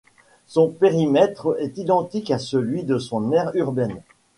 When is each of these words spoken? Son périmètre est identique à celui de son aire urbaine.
Son 0.47 0.69
périmètre 0.71 1.57
est 1.59 1.77
identique 1.77 2.31
à 2.31 2.39
celui 2.39 2.83
de 2.85 2.97
son 2.97 3.31
aire 3.33 3.51
urbaine. 3.53 4.01